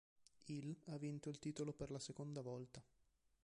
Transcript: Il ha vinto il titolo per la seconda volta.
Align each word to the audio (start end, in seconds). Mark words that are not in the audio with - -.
Il 0.45 0.75
ha 0.85 0.97
vinto 0.97 1.29
il 1.29 1.37
titolo 1.37 1.73
per 1.73 1.91
la 1.91 1.99
seconda 1.99 2.41
volta. 2.41 2.83